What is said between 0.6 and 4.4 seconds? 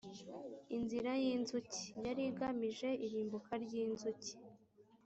inzira y’inzuki: yari igamije irumbuka ry’inzuki